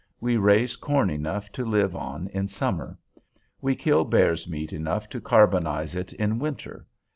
[0.19, 2.97] We raise corn enough to live on in summer.
[3.61, 6.87] We kill bear's meat enough to carbonize it in winter.